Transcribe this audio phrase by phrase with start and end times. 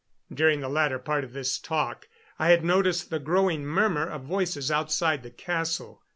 [0.33, 2.07] During the latter part of this talk
[2.39, 6.01] I had noticed the growing murmur of voices outside the castle.